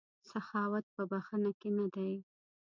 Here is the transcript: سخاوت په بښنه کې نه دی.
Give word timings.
سخاوت 0.29 0.85
په 0.95 1.01
بښنه 1.11 1.51
کې 1.59 1.69
نه 1.77 1.85
دی. 1.93 2.13